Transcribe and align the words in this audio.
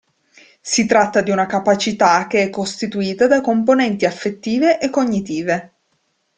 Si 0.61 0.87
tratta 0.87 1.21
di 1.21 1.29
una 1.29 1.45
capacità 1.45 2.25
che 2.25 2.41
è 2.41 2.49
costituita 2.49 3.27
da 3.27 3.39
componenti 3.39 4.05
affettive 4.07 4.79
e 4.79 4.89
cognitive. 4.89 5.73